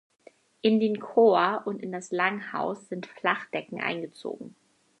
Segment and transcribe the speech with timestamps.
[0.63, 4.55] In den Chor und in das Langhaus sind Flachdecken eingezogen.